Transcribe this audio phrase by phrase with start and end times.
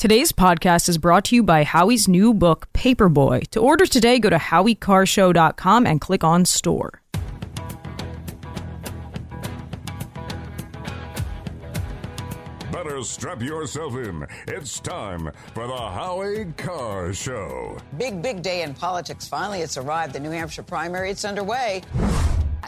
[0.00, 3.46] Today's podcast is brought to you by Howie's new book, Paperboy.
[3.48, 7.02] To order today, go to howiecarrshow.com and click on store.
[12.72, 14.26] Better strap yourself in.
[14.48, 17.76] It's time for the Howie Carr Show.
[17.98, 19.28] Big, big day in politics.
[19.28, 20.14] Finally, it's arrived.
[20.14, 21.82] The New Hampshire primary, it's underway.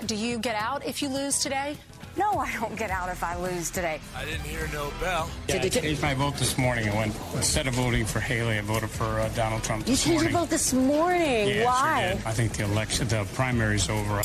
[0.04, 1.78] Do you get out if you lose today?
[2.16, 4.00] No, I don't get out if I lose today.
[4.14, 5.30] I didn't hear no bell.
[5.48, 6.88] Yeah, I changed my vote this morning.
[6.88, 9.88] I went instead of voting for Haley, I voted for uh, Donald Trump.
[9.88, 10.32] You changed morning.
[10.32, 11.48] your vote this morning.
[11.48, 12.08] Yeah, Why?
[12.08, 12.26] Sure did.
[12.26, 14.22] I think the election, the primary's over.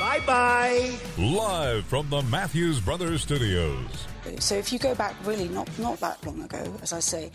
[0.00, 0.98] Bye bye.
[1.16, 4.06] Live from the Matthews Brothers Studios.
[4.40, 7.30] So if you go back really not not that long ago, as I say,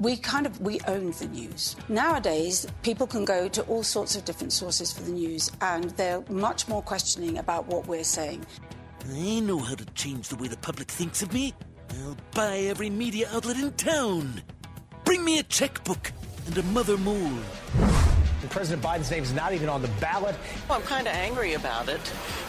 [0.00, 1.76] we kind of we owned the news.
[1.88, 6.22] Nowadays, people can go to all sorts of different sources for the news, and they're
[6.28, 8.44] much more questioning about what we're saying.
[9.08, 11.54] I know how to change the way the public thinks of me.
[12.02, 14.42] I'll buy every media outlet in town.
[15.04, 16.12] Bring me a checkbook
[16.46, 17.38] and a mother mole.
[18.48, 20.34] President Biden's name's not even on the ballot.
[20.68, 22.00] I'm kind of angry about it.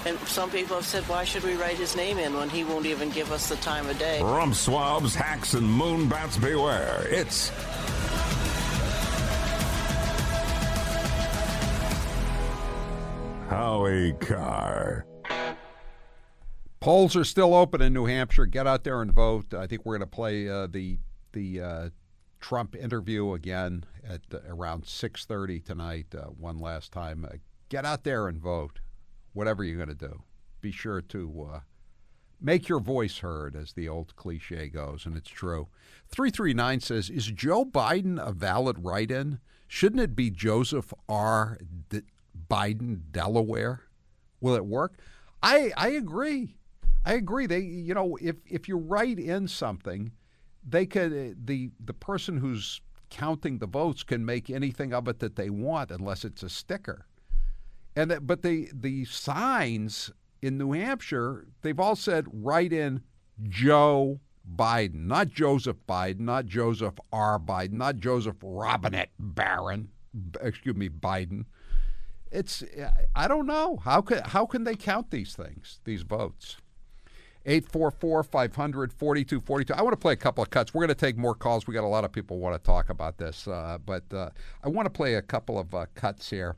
[0.05, 2.87] And some people have said, why should we write his name in when he won't
[2.87, 4.21] even give us the time of day?
[4.21, 7.05] Rump swabs, hacks, and moon bats beware.
[7.09, 7.49] It's
[13.49, 15.05] Howie Carr.
[16.81, 18.47] Polls are still open in New Hampshire.
[18.47, 19.53] Get out there and vote.
[19.53, 20.97] I think we're going to play uh, the
[21.31, 21.89] the uh,
[22.39, 26.07] Trump interview again at uh, around six thirty tonight.
[26.37, 27.23] One last time.
[27.23, 27.35] Uh,
[27.69, 28.79] get out there and vote.
[29.33, 30.23] Whatever you're going to do,
[30.59, 31.59] be sure to uh,
[32.41, 35.67] make your voice heard, as the old cliche goes, and it's true.
[36.07, 39.39] Three three nine says, "Is Joe Biden a valid write-in?
[39.67, 41.59] Shouldn't it be Joseph R.
[41.89, 42.01] D-
[42.49, 43.83] Biden, Delaware?
[44.39, 44.97] Will it work?"
[45.43, 46.55] I I agree.
[47.05, 47.47] I agree.
[47.47, 50.11] They, you know, if if you write in something,
[50.67, 55.19] they could eh, the the person who's counting the votes can make anything of it
[55.19, 57.05] that they want, unless it's a sticker.
[57.95, 60.11] And that, but the the signs
[60.41, 63.01] in New Hampshire, they've all said write in
[63.49, 64.19] Joe
[64.55, 67.39] Biden, not Joseph Biden, not Joseph R.
[67.39, 69.89] Biden, not Joseph Robinette Barron,
[70.41, 71.45] excuse me, Biden.
[72.31, 76.57] It's eh, I don't know how can how can they count these things, these votes.
[77.45, 79.73] 844 500 4242.
[79.73, 80.73] I want to play a couple of cuts.
[80.73, 81.65] We're going to take more calls.
[81.65, 84.29] We got a lot of people want to talk about this, uh, but uh,
[84.63, 86.55] I want to play a couple of uh, cuts here.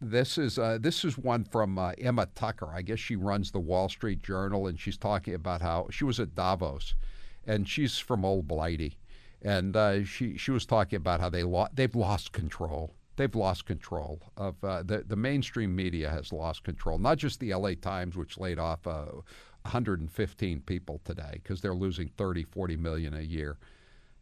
[0.00, 2.68] This is uh, this is one from uh, Emma Tucker.
[2.74, 6.18] I guess she runs the Wall Street Journal, and she's talking about how she was
[6.18, 6.94] at Davos,
[7.46, 8.98] and she's from Old Blighty,
[9.40, 12.94] and uh, she she was talking about how they lo- they've lost control.
[13.14, 16.98] They've lost control of uh, the the mainstream media has lost control.
[16.98, 17.76] Not just the L.A.
[17.76, 19.04] Times, which laid off uh,
[19.62, 23.58] 115 people today because they're losing 30, 40 million a year.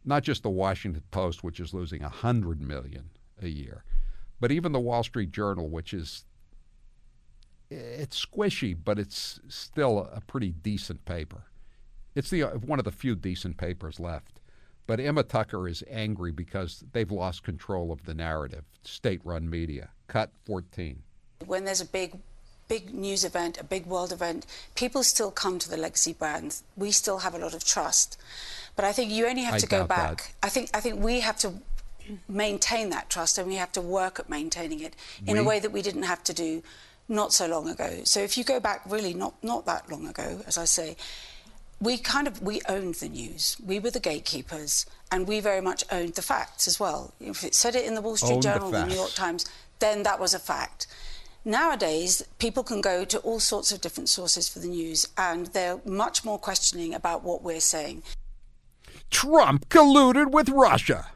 [0.03, 3.09] Not just the Washington Post, which is losing 100 million
[3.41, 3.83] a year,
[4.39, 6.25] but even the Wall Street Journal, which is
[7.69, 11.43] it's squishy, but it's still a pretty decent paper.
[12.15, 14.39] It's the one of the few decent papers left.
[14.87, 18.65] But Emma Tucker is angry because they've lost control of the narrative.
[18.83, 19.91] State-run media.
[20.07, 21.03] Cut 14.
[21.45, 22.19] When there's a big
[22.71, 24.45] big news event, a big world event,
[24.75, 26.63] people still come to the legacy brands.
[26.77, 28.17] We still have a lot of trust.
[28.77, 30.17] But I think you only have I to go back.
[30.17, 30.47] that.
[30.47, 31.49] I think I think we have to
[32.29, 34.95] maintain that trust and we have to work at maintaining it
[35.27, 36.63] in a way that we didn't have to do
[37.09, 37.89] not so long ago.
[38.05, 40.95] So if you go back really not not that long ago, as I say,
[41.81, 43.57] we kind of we owned the news.
[43.71, 47.13] We were the gatekeepers, and we very much owned the facts as well.
[47.19, 49.13] If it said it in the Wall Street Journal, the, New York.
[49.13, 49.43] Times,
[49.79, 50.87] then that was a fact.
[51.43, 55.81] Nowadays, people can go to all sorts of different sources for the news, and they're
[55.85, 58.03] much more questioning about what we're saying.
[59.09, 61.07] Trump colluded with Russia.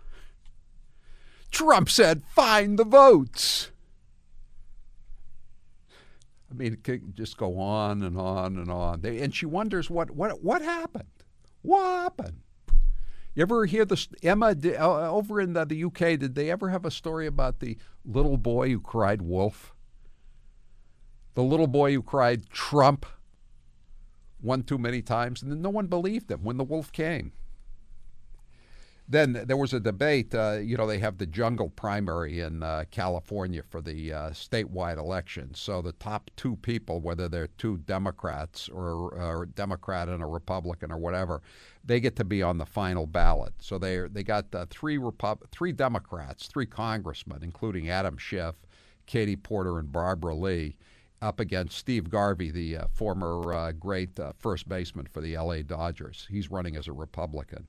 [1.51, 3.69] Trump said, find the votes.
[6.49, 9.01] I mean, it could just go on and on and on.
[9.01, 11.09] They, and she wonders what, what, what happened?
[11.61, 12.39] What happened?
[13.35, 14.07] You ever hear this?
[14.23, 18.37] Emma, over in the, the UK, did they ever have a story about the little
[18.37, 19.74] boy who cried wolf?
[21.35, 23.05] The little boy who cried Trump
[24.41, 27.33] one too many times, and no one believed him when the wolf came.
[29.07, 30.33] Then there was a debate.
[30.33, 34.97] Uh, you know, they have the jungle primary in uh, California for the uh, statewide
[34.97, 35.53] election.
[35.53, 40.25] So the top two people, whether they're two Democrats or, or a Democrat and a
[40.25, 41.43] Republican or whatever,
[41.83, 43.53] they get to be on the final ballot.
[43.59, 48.55] So they they got uh, three Repub- three Democrats, three congressmen, including Adam Schiff,
[49.05, 50.77] Katie Porter, and Barbara Lee,
[51.21, 55.63] up against Steve Garvey, the uh, former uh, great uh, first baseman for the L.A.
[55.63, 56.27] Dodgers.
[56.29, 57.67] He's running as a Republican.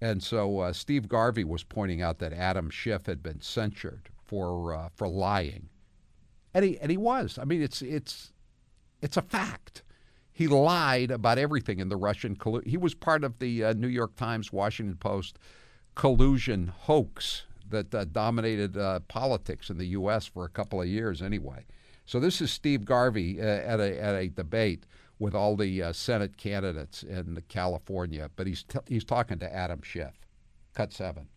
[0.00, 4.74] And so uh, Steve Garvey was pointing out that Adam Schiff had been censured for
[4.74, 5.68] uh, for lying,
[6.52, 7.38] and he and he was.
[7.38, 8.32] I mean, it's it's
[9.00, 9.82] it's a fact.
[10.32, 12.68] He lied about everything in the Russian collusion.
[12.68, 15.38] He was part of the uh, New York Times, Washington Post
[15.94, 18.76] collusion hoax that dominated
[19.08, 20.26] politics in the U.S.
[20.26, 21.64] for a couple of years, anyway.
[22.06, 24.84] So this is Steve Garvey uh, at a at a debate
[25.18, 29.80] with all the uh, Senate candidates in California, but he's t- he's talking to Adam
[29.82, 30.12] Schiff.
[30.74, 31.28] Cut seven.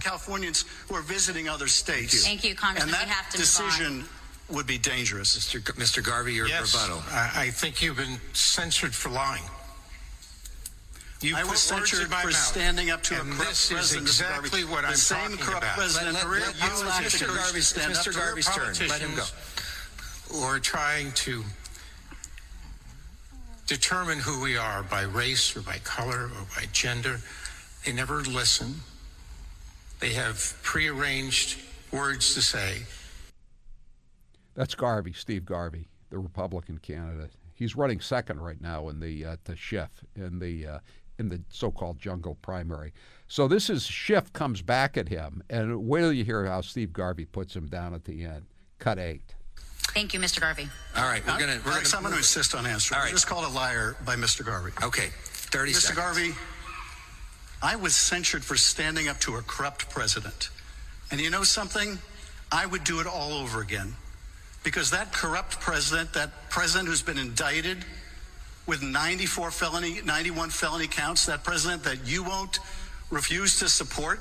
[0.00, 2.24] Californians who are visiting other states.
[2.24, 2.94] Thank you, Congressman.
[2.94, 4.04] And that we have to decision
[4.50, 5.36] would be dangerous.
[5.36, 5.54] Mr.
[5.54, 6.04] G- Mr.
[6.04, 7.02] Garvey, your yes, rebuttal.
[7.10, 9.42] I, I think you've been censored for lying.
[11.22, 12.36] You I put was words censored in my for mouth.
[12.36, 14.08] standing up to and a corrupt this president.
[14.08, 15.76] is exactly what I'm same talking corrupt about.
[15.76, 16.14] president.
[16.14, 17.20] Let- who let- you let- used let to Mr.
[17.22, 18.12] encourage Garvey- to stand it's up Mr.
[18.12, 18.88] to Garvey's turn.
[18.88, 19.26] Let him go.
[20.30, 21.44] Who are trying to
[23.66, 27.20] determine who we are by race or by color or by gender.
[27.84, 28.82] They never listen.
[30.00, 31.58] They have prearranged
[31.90, 32.82] words to say.
[34.54, 37.32] That's Garvey, Steve Garvey, the Republican candidate.
[37.54, 40.78] He's running second right now in the uh, to Schiff in the uh,
[41.18, 42.92] in the so-called jungle primary.
[43.28, 46.92] So this is Schiff comes back at him, and wait till you hear how Steve
[46.92, 48.46] Garvey puts him down at the end.
[48.78, 49.34] Cut eight.
[49.94, 50.40] Thank you, Mr.
[50.40, 50.68] Garvey.
[50.96, 51.64] All right, we're going to.
[51.64, 52.96] We're gonna, I'm going to insist on answering.
[52.96, 53.12] All I right.
[53.12, 54.44] just called a liar by Mr.
[54.44, 54.72] Garvey.
[54.82, 55.74] Okay, 30 Mr.
[55.76, 55.98] seconds.
[55.98, 56.34] Garvey,
[57.62, 60.50] I was censured for standing up to a corrupt president.
[61.10, 61.98] And you know something?
[62.52, 63.94] I would do it all over again.
[64.62, 67.78] Because that corrupt president, that president who's been indicted
[68.66, 72.58] with 94 felony, 91 felony counts, that president that you won't
[73.10, 74.20] refuse to support,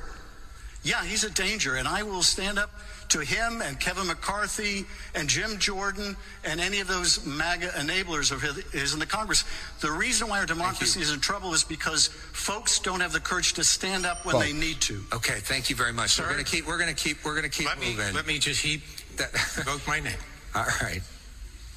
[0.83, 1.75] yeah, he's a danger.
[1.75, 2.69] And I will stand up
[3.09, 8.42] to him and Kevin McCarthy and Jim Jordan and any of those MAGA enablers of
[8.71, 9.44] his in the Congress.
[9.81, 13.53] The reason why our democracy is in trouble is because folks don't have the courage
[13.53, 15.03] to stand up when they need to.
[15.13, 16.12] Okay, thank you very much.
[16.12, 16.24] Sir?
[16.24, 16.68] We're going to keep.
[16.68, 17.24] We're going to keep.
[17.25, 18.13] We're going to keep Let me moving.
[18.15, 18.81] let me just heap
[19.18, 19.31] That-
[19.65, 20.18] vote my name.
[20.56, 21.01] All right,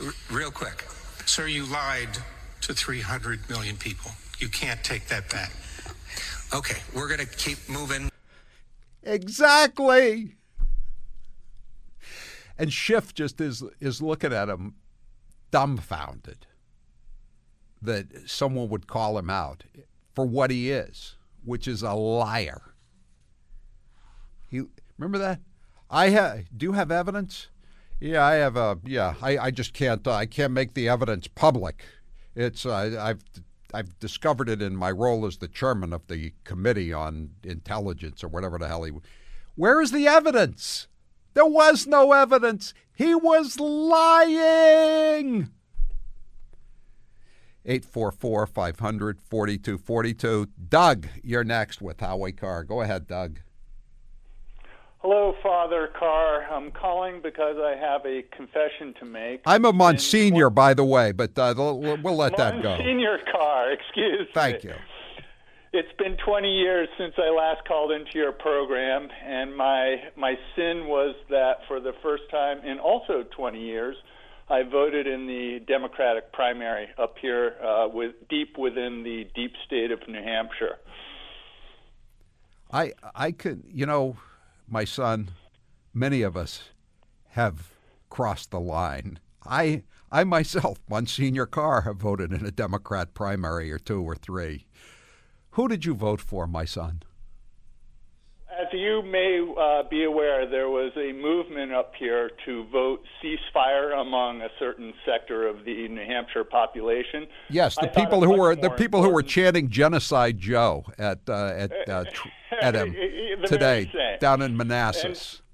[0.05, 0.85] R- real quick.
[1.27, 2.09] Sir, you lied
[2.69, 4.13] to 300 million people.
[4.39, 5.51] You can't take that back.
[6.55, 8.11] Okay, we're going to keep moving.
[9.03, 10.35] Exactly.
[12.59, 14.75] And Schiff just is is looking at him
[15.51, 16.47] dumbfounded
[17.81, 19.65] that someone would call him out
[20.15, 22.75] for what he is, which is a liar.
[24.49, 24.63] He
[24.99, 25.41] remember that?
[25.91, 27.49] I ha- do have evidence?
[28.01, 29.15] Yeah, I have a yeah.
[29.23, 31.85] I, I just can't uh, I can't make the evidence public.
[32.39, 33.25] It's uh, I've
[33.75, 38.29] I've discovered it in my role as the chairman of the committee on intelligence or
[38.29, 38.93] whatever the hell he.
[39.57, 40.87] Where is the evidence?
[41.35, 42.75] There was no evidence.
[42.95, 45.51] He was lying.
[47.67, 50.49] 844 500 4242.
[50.69, 52.63] Doug, you're next with Howie Carr.
[52.63, 53.41] Go ahead, Doug.
[55.01, 56.45] Hello, Father Carr.
[56.51, 59.43] I'm calling because I have a confession to make.
[59.47, 62.71] I'm a Monsignor, by the way, but uh, we'll we'll let that go.
[62.71, 64.71] Monsignor Carr, excuse Thank me.
[64.71, 64.77] you.
[65.73, 70.87] It's been 20 years since I last called into your program, and my my sin
[70.87, 73.95] was that for the first time in also 20 years,
[74.49, 79.93] I voted in the Democratic primary up here, uh, with deep within the deep state
[79.93, 80.79] of New Hampshire.
[82.73, 84.17] I I could you know,
[84.69, 85.31] my son,
[85.95, 86.71] many of us
[87.31, 87.73] have
[88.11, 89.19] crossed the line.
[89.45, 94.67] I I myself, Monsignor Carr, have voted in a Democrat primary or two or three.
[95.51, 97.03] Who did you vote for, my son?
[98.69, 103.99] As you may uh, be aware, there was a movement up here to vote ceasefire
[103.99, 107.27] among a certain sector of the New Hampshire population.
[107.49, 111.33] Yes, the I people who were the people who were chanting "Genocide Joe" at uh,
[111.57, 112.29] at uh, tr-
[112.61, 112.95] at him
[113.47, 115.41] today down in Manassas.
[115.41, 115.45] I-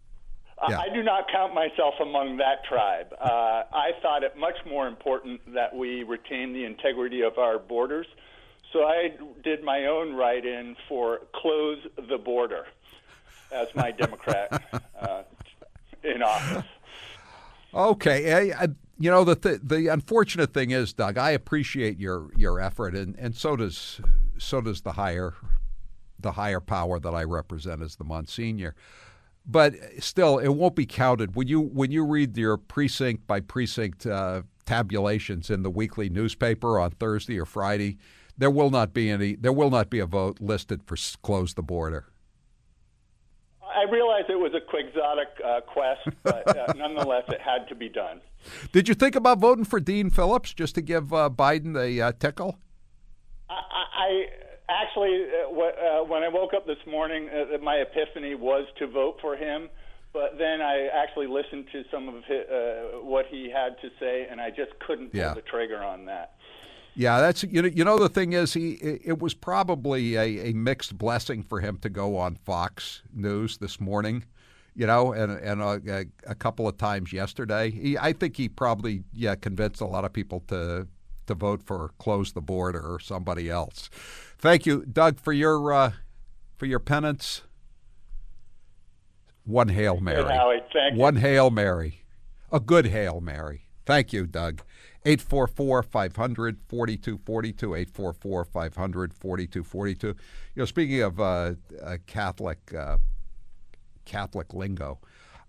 [0.70, 0.80] Yeah.
[0.80, 3.12] I do not count myself among that tribe.
[3.20, 8.06] Uh, I thought it much more important that we retain the integrity of our borders.
[8.72, 9.10] So I
[9.42, 11.78] did my own write in for close
[12.08, 12.64] the border
[13.54, 14.62] as my Democrat
[15.00, 15.22] uh,
[16.02, 16.64] in office.
[17.72, 18.68] Okay, I, I,
[18.98, 23.16] you know the th- the unfortunate thing is, Doug, I appreciate your your effort, and,
[23.18, 24.00] and so does
[24.38, 25.34] so does the higher
[26.20, 28.74] the higher power that I represent as the Monsignor.
[29.46, 34.06] But still, it won't be counted when you when you read your precinct by precinct
[34.06, 37.98] uh, tabulations in the weekly newspaper on Thursday or Friday.
[38.36, 39.34] There will not be any.
[39.34, 42.06] There will not be a vote listed for close the border.
[43.74, 47.88] I realize it was a quixotic uh, quest, but uh, nonetheless, it had to be
[47.88, 48.20] done.
[48.72, 52.12] Did you think about voting for Dean Phillips just to give uh, Biden the uh,
[52.18, 52.58] tickle?
[53.50, 53.54] I,
[53.96, 54.24] I
[54.68, 58.86] actually, uh, what, uh, when I woke up this morning, uh, my epiphany was to
[58.86, 59.68] vote for him.
[60.12, 64.28] But then I actually listened to some of his, uh, what he had to say,
[64.30, 65.34] and I just couldn't pull Yeah.
[65.34, 66.34] the trigger on that.
[66.96, 67.68] Yeah, that's you know.
[67.68, 71.78] You know, the thing is, he it was probably a, a mixed blessing for him
[71.78, 74.24] to go on Fox News this morning,
[74.74, 77.70] you know, and and a, a, a couple of times yesterday.
[77.70, 80.86] He, I think he probably yeah convinced a lot of people to
[81.26, 83.90] to vote for close the border or somebody else.
[84.38, 85.92] Thank you, Doug, for your uh,
[86.56, 87.42] for your penance.
[89.44, 90.22] One hail mary.
[90.22, 90.62] Howie.
[90.72, 91.00] Thank you.
[91.00, 92.04] One hail mary,
[92.52, 93.66] a good hail mary.
[93.86, 94.62] Thank you, Doug.
[95.04, 97.74] 844 500 4242.
[97.74, 100.06] 844 500 4242.
[100.06, 100.14] You
[100.56, 102.98] know, speaking of uh, uh, Catholic uh,
[104.04, 104.98] Catholic lingo,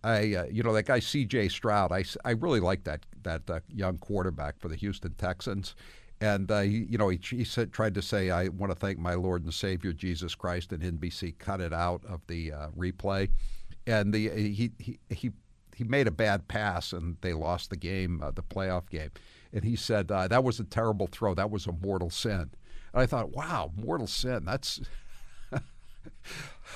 [0.03, 1.49] I uh, you know that guy C.J.
[1.49, 1.91] Stroud.
[1.91, 5.75] I, I really like that that uh, young quarterback for the Houston Texans,
[6.19, 8.99] and uh, he, you know he, he said tried to say I want to thank
[8.99, 13.29] my Lord and Savior Jesus Christ, and NBC cut it out of the replay,
[13.87, 15.31] and the he he he
[15.75, 19.11] he made a bad pass and they lost the game, uh, the playoff game.
[19.51, 21.33] And he said uh, that was a terrible throw.
[21.33, 22.51] That was a mortal sin.
[22.93, 24.45] And I thought, wow, mortal sin.
[24.45, 24.81] That's.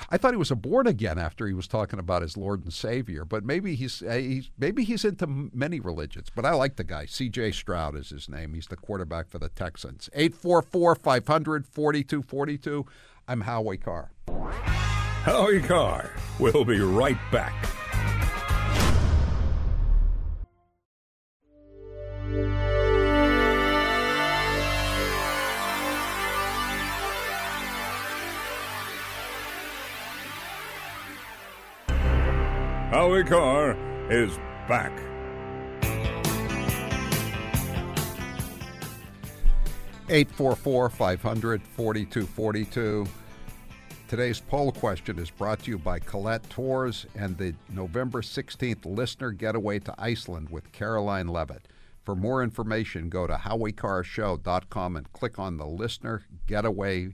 [0.09, 2.73] I thought he was a born again after he was talking about his Lord and
[2.73, 6.27] Savior, but maybe he's, uh, he's maybe he's into many religions.
[6.33, 7.05] But I like the guy.
[7.05, 7.51] C.J.
[7.51, 8.53] Stroud is his name.
[8.53, 10.09] He's the quarterback for the Texans.
[10.13, 12.85] 844 500 4242.
[13.27, 14.11] I'm Howie Carr.
[15.23, 16.11] Howie Carr.
[16.39, 17.78] We'll be right back.
[32.89, 33.77] Howie Carr
[34.09, 34.35] is
[34.67, 34.91] back.
[40.09, 43.05] Eight four four five hundred forty two forty two.
[44.07, 49.33] Today's poll question is brought to you by Colette Tours and the November 16th listener
[49.33, 51.67] getaway to Iceland with Karoline Leavitt.
[52.03, 57.09] For more information, go to howiecarrshow.com and click on the listener getaway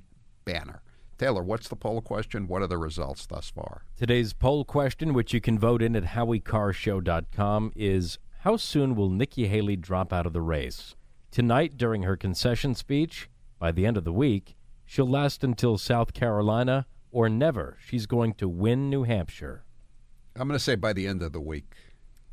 [0.45, 0.83] banner.
[1.17, 2.45] Taylor, what's the poll question?
[2.45, 3.85] What are the results thus far?
[3.95, 9.47] Today's poll question, which you can vote in at howiecarrshow.com, is How soon will Nikki
[9.47, 10.95] Haley drop out of the race?
[11.31, 13.29] Tonight, during her concession speech,
[13.59, 17.77] by the end of the week, she'll last until South Carolina, or never.
[17.85, 19.63] She's going to win New Hampshire.
[20.35, 21.75] I'm going to say by the end of the week.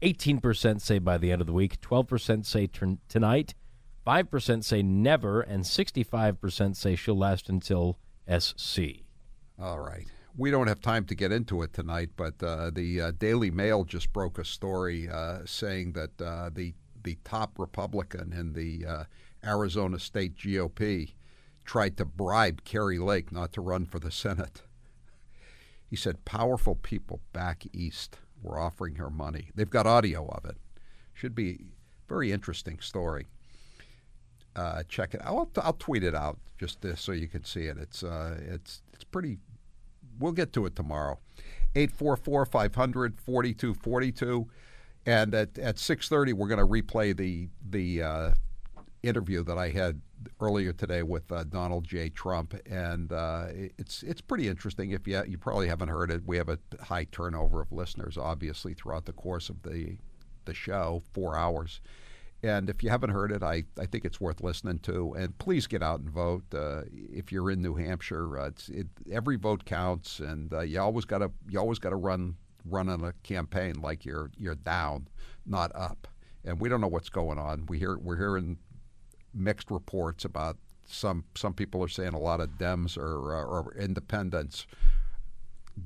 [0.03, 3.55] 18% say by the end of the week, 12% say t- tonight,
[4.05, 7.99] 5% say never, and 65% say she'll last until
[8.29, 9.03] SC.
[9.61, 10.07] All right.
[10.37, 13.85] We don't have time to get into it tonight, but uh, the uh, Daily Mail
[13.85, 16.75] just broke a story uh, saying that uh, the
[17.05, 19.05] the top Republican in the uh,
[19.45, 21.15] Arizona State GOP
[21.65, 24.63] tried to bribe Kari Lake not to run for the Senate.
[25.85, 29.51] He said powerful people back east were offering her money.
[29.55, 30.57] They've got audio of it.
[31.13, 33.27] Should be a very interesting story.
[34.55, 35.21] Uh, check it.
[35.25, 37.79] I'll, I'll tweet it out just so you can see it.
[37.79, 39.39] It's uh, it's it's pretty.
[40.19, 41.19] We'll get to it tomorrow.
[41.75, 44.49] 844 500 4242.
[45.05, 48.31] And at, at 6.30, we're going to replay the, the uh,
[49.03, 50.01] interview that I had
[50.41, 52.09] earlier today with uh, Donald J.
[52.09, 52.55] Trump.
[52.71, 53.47] And uh,
[53.79, 54.93] it's, it's pretty interesting.
[54.93, 58.75] If you, you probably haven't heard it, we have a high turnover of listeners, obviously,
[58.75, 59.97] throughout the course of the,
[60.45, 61.81] the show, four hours.
[62.45, 65.15] And if you haven't heard it, I, I think it's worth listening to.
[65.17, 66.43] And please get out and vote.
[66.53, 71.05] Uh, if you're in New Hampshire, uh, it, every vote counts, and uh, you always
[71.05, 75.09] got to you always got to run run on a campaign like you're you're down,
[75.47, 76.09] not up.
[76.45, 77.67] And we don't know what's going on.
[77.67, 78.59] We hear we're hearing
[79.33, 83.75] mixed reports about some some people are saying a lot of Dems or, uh, or
[83.79, 84.67] independents.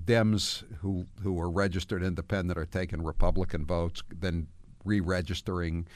[0.06, 4.48] Dems who who are registered independent are taking Republican votes, then
[4.84, 5.86] re-registering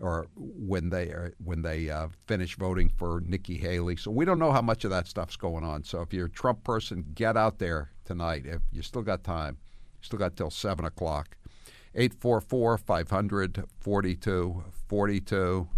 [0.00, 3.96] or when they are, when they uh, finish voting for Nikki Haley.
[3.96, 5.84] So we don't know how much of that stuff's going on.
[5.84, 8.44] So if you're a Trump person, get out there tonight.
[8.46, 9.58] If you still got time,
[10.00, 11.36] still got till seven o'clock.
[11.94, 15.68] 844 500 42 42.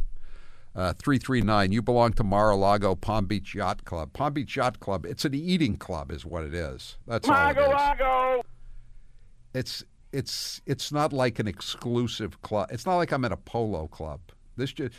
[0.72, 4.12] Uh, 339, you belong to Mar-a-Lago Palm Beach Yacht Club.
[4.12, 6.96] Palm Beach Yacht Club, it's an eating club is what it is.
[7.08, 7.64] That's all it is.
[9.52, 12.68] It's it's it's not like an exclusive club.
[12.70, 14.20] It's not like I'm at a polo club.
[14.56, 14.94] This just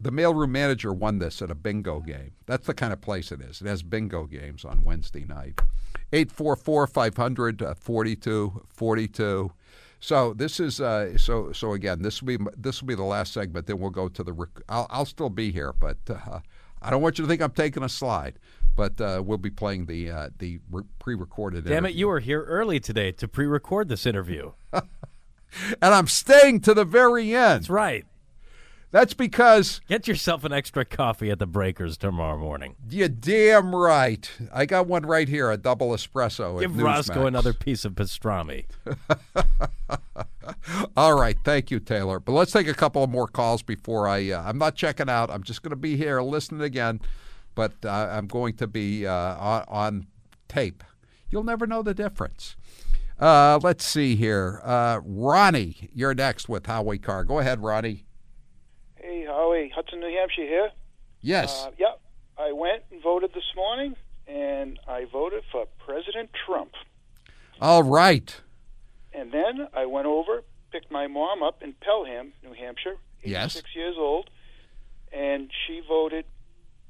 [0.00, 2.32] the mailroom manager won this at a bingo game.
[2.46, 3.60] That's the kind of place it is.
[3.60, 5.60] It has bingo games on Wednesday night.
[6.12, 9.52] 844 500 4242.
[10.00, 12.02] So this is uh, so so again.
[12.02, 13.66] This will be this will be the last segment.
[13.66, 14.32] Then we'll go to the.
[14.32, 16.40] Rec- I'll, I'll still be here, but uh,
[16.82, 18.38] I don't want you to think I'm taking a slide.
[18.76, 21.64] But uh, we'll be playing the uh, the re- pre-recorded.
[21.64, 24.52] Damn it, you were here early today to pre-record this interview.
[24.72, 24.82] and
[25.82, 27.62] I'm staying to the very end.
[27.62, 28.04] That's right.
[28.94, 32.76] That's because Get yourself an extra coffee at the Breakers tomorrow morning.
[32.88, 34.30] you damn right.
[34.52, 36.60] I got one right here, a double espresso.
[36.60, 38.66] Give Roscoe another piece of pastrami.
[40.96, 42.20] All right, thank you, Taylor.
[42.20, 44.30] But let's take a couple of more calls before I.
[44.30, 45.28] Uh, I'm not checking out.
[45.28, 47.00] I'm just going to be here listening again,
[47.54, 50.06] but uh, I'm going to be uh, on, on
[50.48, 50.82] tape.
[51.30, 52.56] You'll never know the difference.
[53.18, 54.60] Uh, let's see here.
[54.64, 57.24] Uh, Ronnie, you're next with Howie Carr.
[57.24, 58.04] Go ahead, Ronnie.
[58.96, 60.70] Hey, Howie, Hudson, New Hampshire here.
[61.20, 61.64] Yes.
[61.66, 62.00] Uh, yep.
[62.36, 63.94] I went and voted this morning,
[64.26, 66.72] and I voted for President Trump.
[67.60, 68.34] All right.
[69.12, 70.42] And then I went over,
[70.72, 73.62] picked my mom up in Pelham, New Hampshire, 86 Yes.
[73.76, 74.28] years old,
[75.12, 76.24] and she voted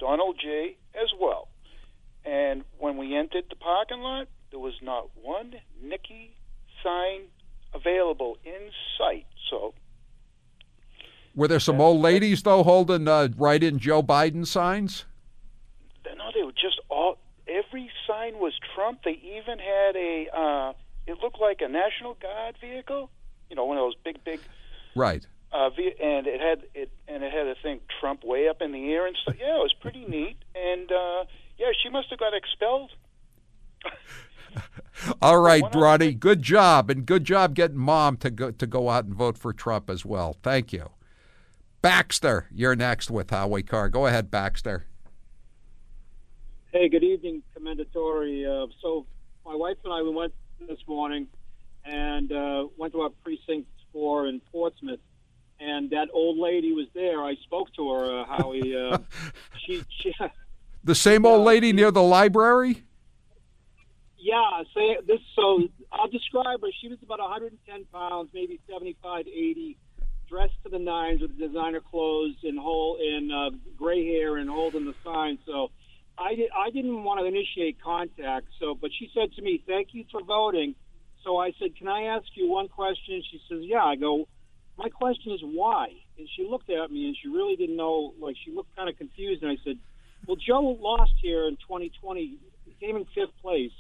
[0.04, 0.76] Donald J.
[0.94, 1.49] as well.
[2.26, 6.37] And when we entered the parking lot, there was not one Nikki
[6.82, 7.23] sign
[7.73, 9.25] available in sight.
[9.49, 9.73] So
[11.34, 15.06] Were there some old ladies though holding uh, write-in Joe Biden signs?
[16.04, 17.16] no, they were just all.
[17.49, 19.00] Every sign was Trump.
[19.04, 20.26] They even had a.
[20.37, 20.73] Uh,
[21.06, 23.11] it looked like a National Guard vehicle.
[23.49, 24.40] You know, one of those big, big.
[24.94, 25.26] Right.
[25.54, 28.73] Uh, ve- and it had it, and it had a thing Trump way up in
[28.73, 29.37] the air and stuff.
[29.38, 30.37] Yeah, it was pretty neat.
[30.54, 31.25] And uh,
[31.56, 32.90] yeah, she must have got expelled.
[35.23, 36.12] All right, Ronnie.
[36.12, 39.52] Good job, and good job getting mom to go to go out and vote for
[39.52, 40.37] Trump as well.
[40.42, 40.90] Thank you,
[41.82, 42.49] Baxter.
[42.52, 43.88] You're next with Howie Carr.
[43.88, 44.87] Go ahead, Baxter.
[46.73, 48.64] Hey, good evening, Commendatore.
[48.64, 49.06] Uh, so,
[49.46, 50.32] my wife and I we went
[50.66, 51.28] this morning
[51.84, 54.99] and uh, went to our precinct four in Portsmouth,
[55.64, 57.23] and that old lady was there.
[57.23, 58.76] I spoke to her, uh, Howie.
[58.76, 58.99] Uh,
[59.66, 60.12] she, she,
[60.83, 62.83] The same old lady near the library.
[64.18, 64.62] yeah.
[64.75, 65.21] Say this.
[65.37, 66.68] So I'll describe her.
[66.80, 69.78] She was about 110 pounds, maybe 75, 80,
[70.28, 74.84] dressed to the nines with designer clothes and whole in uh, gray hair and holding
[74.84, 75.38] the sign.
[75.47, 75.71] So.
[76.17, 79.88] I, did, I didn't want to initiate contact, so but she said to me, "Thank
[79.95, 80.76] you for voting."
[81.25, 84.28] So I said, "Can I ask you one question?" She says, "Yeah." I go,
[84.76, 88.15] "My question is why?" And she looked at me and she really didn't know.
[88.21, 89.43] Like she looked kind of confused.
[89.43, 89.78] And I said,
[90.26, 92.39] "Well, Joe lost here in 2020.
[92.65, 93.73] He came in fifth place,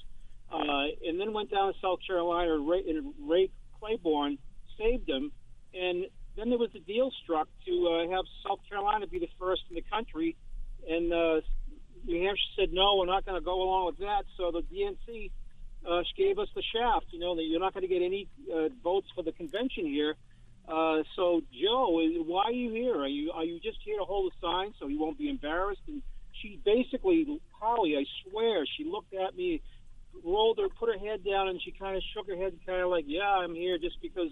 [0.52, 2.54] uh, and then went down to South Carolina.
[2.54, 4.38] And Ray, and Ray Clyburn
[4.78, 5.32] saved him,
[5.72, 9.62] and then there was a deal struck to uh, have South Carolina be the first
[9.70, 10.36] in the country,
[10.88, 11.40] and uh,
[12.04, 14.24] New Hampshire said no, we're not going to go along with that.
[14.36, 15.30] So the DNC
[15.88, 17.06] uh, gave us the shaft.
[17.10, 20.14] You know you're not going to get any uh, votes for the convention here.
[20.68, 22.96] Uh, so Joe, why are you here?
[22.96, 25.82] Are you are you just here to hold a sign so he won't be embarrassed?
[25.88, 26.00] And
[26.40, 29.60] she basically, Holly, I swear, she looked at me,
[30.24, 32.88] rolled her, put her head down, and she kind of shook her head, kind of
[32.88, 34.30] like, "Yeah, I'm here just because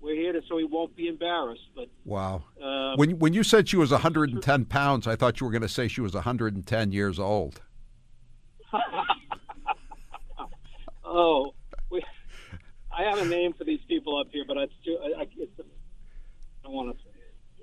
[0.00, 2.42] we're here to so he won't be embarrassed." But Wow.
[2.60, 5.68] uh, When when you said she was 110 pounds, I thought you were going to
[5.68, 7.60] say she was 110 years old.
[11.04, 11.54] oh,
[12.92, 15.60] I have a name for these people up here, but it's too, I, I, it's,
[15.60, 15.64] I
[16.64, 17.04] don't want to.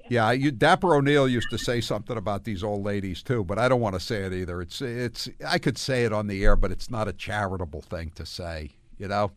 [0.09, 3.67] Yeah, you, Dapper O'Neil used to say something about these old ladies too, but I
[3.67, 4.61] don't want to say it either.
[4.61, 8.11] It's it's I could say it on the air, but it's not a charitable thing
[8.15, 9.31] to say, you know,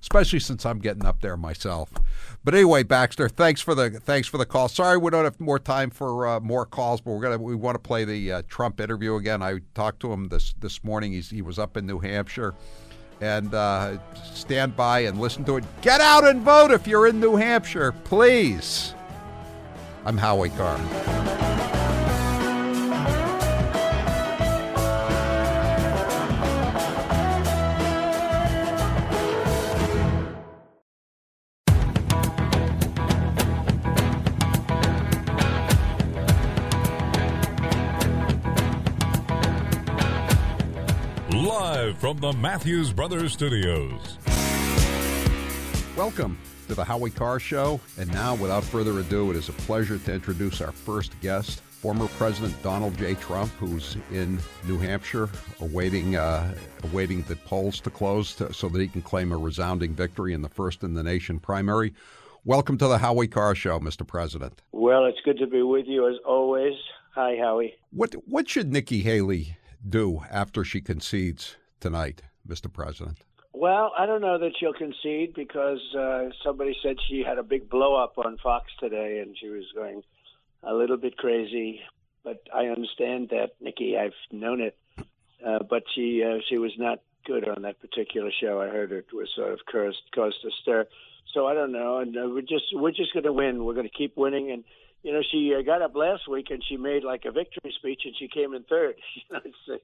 [0.00, 1.92] especially since I'm getting up there myself.
[2.42, 4.68] But anyway, Baxter, thanks for the thanks for the call.
[4.68, 7.76] Sorry we don't have more time for uh, more calls, but we're gonna we want
[7.76, 9.40] to play the uh, Trump interview again.
[9.40, 11.12] I talked to him this this morning.
[11.12, 12.54] He's he was up in New Hampshire.
[13.20, 13.98] And uh,
[14.32, 15.64] stand by and listen to it.
[15.82, 18.94] Get out and vote if you're in New Hampshire, please.
[20.04, 21.17] I'm Howie Carr.
[42.18, 44.18] From the Matthews Brothers Studios.
[45.96, 47.80] Welcome to the Howie Carr Show.
[47.96, 52.08] And now, without further ado, it is a pleasure to introduce our first guest, former
[52.08, 53.14] President Donald J.
[53.14, 55.28] Trump, who's in New Hampshire,
[55.60, 56.52] awaiting uh,
[56.84, 60.42] awaiting the polls to close to, so that he can claim a resounding victory in
[60.42, 61.94] the first in the nation primary.
[62.44, 64.04] Welcome to the Howie Carr Show, Mr.
[64.04, 64.60] President.
[64.72, 66.74] Well, it's good to be with you as always.
[67.14, 67.74] Hi, Howie.
[67.90, 69.56] What what should Nikki Haley
[69.88, 72.72] do after she concedes tonight, Mr.
[72.72, 73.18] President?
[73.52, 77.68] Well, I don't know that she'll concede because uh, somebody said she had a big
[77.68, 80.02] blow up on Fox today and she was going
[80.62, 81.80] a little bit crazy.
[82.22, 83.96] But I understand that, Nikki.
[83.96, 84.76] I've known it
[85.44, 88.60] uh, but she uh, she was not good on that particular show.
[88.60, 90.86] I heard it was sort of caused caused a stir.
[91.32, 93.64] So I don't know, and uh, we're just we're just going to win.
[93.64, 94.64] We're going to keep winning, and
[95.02, 98.02] you know she uh, got up last week and she made like a victory speech,
[98.04, 98.96] and she came in third.
[99.30, 99.76] it's, uh,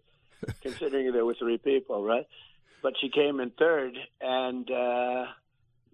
[0.62, 2.26] considering there were three people, right?
[2.82, 5.26] But she came in third, and uh,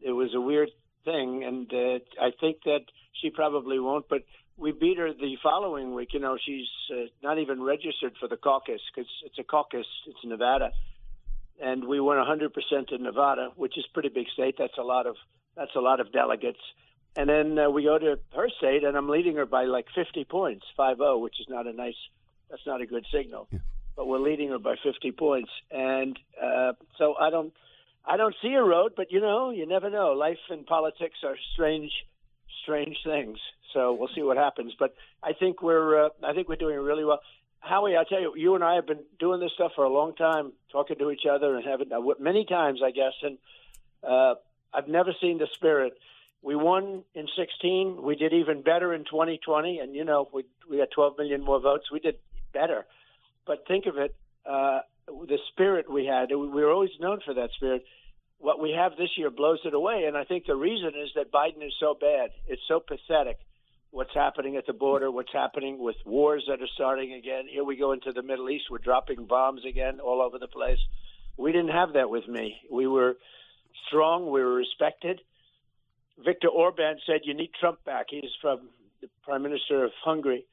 [0.02, 0.70] it was a weird
[1.04, 2.84] thing, and uh, I think that
[3.20, 4.08] she probably won't.
[4.08, 4.22] But
[4.56, 6.10] we beat her the following week.
[6.12, 9.86] You know, she's uh, not even registered for the caucus because it's a caucus.
[10.06, 10.72] It's Nevada,
[11.62, 14.56] and we won 100% in Nevada, which is pretty big state.
[14.58, 15.16] That's a lot of
[15.56, 16.60] that's a lot of delegates.
[17.16, 20.24] And then uh, we go to her state, and I'm leading her by like 50
[20.24, 21.96] points, 5-0, which is not a nice.
[22.48, 23.48] That's not a good signal.
[23.50, 23.58] Yeah.
[24.00, 27.52] But we're leading her by 50 points, and uh, so I don't.
[28.02, 30.12] I don't see a road, but you know, you never know.
[30.12, 31.92] Life and politics are strange,
[32.62, 33.36] strange things.
[33.74, 34.72] So we'll see what happens.
[34.78, 37.20] But I think we're, uh, I think we're doing really well.
[37.58, 40.14] Howie, I tell you, you and I have been doing this stuff for a long
[40.14, 43.12] time, talking to each other and having uh, many times, I guess.
[43.22, 43.36] And
[44.02, 44.36] uh,
[44.72, 45.92] I've never seen the spirit.
[46.40, 48.00] We won in 16.
[48.02, 51.60] We did even better in 2020, and you know, we we got 12 million more
[51.60, 51.92] votes.
[51.92, 52.14] We did
[52.54, 52.86] better.
[53.46, 54.14] But think of it,
[54.46, 56.31] uh, the spirit we had.
[56.31, 57.85] We were always known for that spirit.
[58.38, 61.31] What we have this year blows it away, and I think the reason is that
[61.31, 62.31] Biden is so bad.
[62.46, 63.38] It's so pathetic.
[63.90, 65.11] What's happening at the border?
[65.11, 67.46] What's happening with wars that are starting again?
[67.50, 68.64] Here we go into the Middle East.
[68.70, 70.79] We're dropping bombs again all over the place.
[71.37, 72.57] We didn't have that with me.
[72.70, 73.16] We were
[73.88, 74.31] strong.
[74.31, 75.20] We were respected.
[76.24, 78.68] Viktor Orban said, "You need Trump back." He's from
[79.00, 80.44] the Prime Minister of Hungary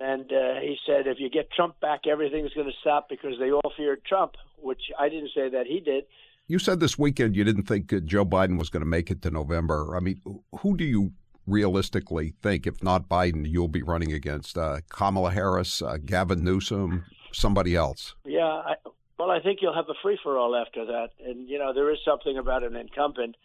[0.00, 3.50] and uh, he said, if you get Trump back, everything's going to stop because they
[3.50, 6.04] all feared Trump, which I didn't say that he did.
[6.46, 9.30] You said this weekend you didn't think Joe Biden was going to make it to
[9.30, 9.96] November.
[9.96, 10.20] I mean,
[10.60, 11.12] who do you
[11.46, 14.56] realistically think, if not Biden, you'll be running against?
[14.56, 18.14] Uh, Kamala Harris, uh, Gavin Newsom, somebody else?
[18.24, 18.74] Yeah, I,
[19.18, 21.08] well, I think you'll have a free for all after that.
[21.24, 23.36] And, you know, there is something about an incumbent.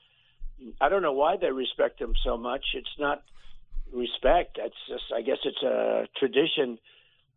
[0.79, 2.63] I don't know why they respect him so much.
[2.73, 3.23] It's not
[3.93, 4.57] respect.
[4.61, 6.79] That's just, I guess, it's a tradition.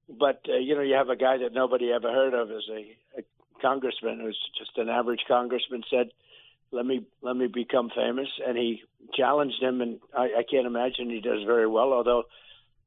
[0.08, 3.20] But uh, you know, you have a guy that nobody ever heard of as a,
[3.20, 3.22] a
[3.60, 6.10] congressman who's just an average congressman said,
[6.70, 8.82] "Let me let me become famous," and he
[9.14, 11.92] challenged him, and I, I can't imagine he does very well.
[11.92, 12.24] Although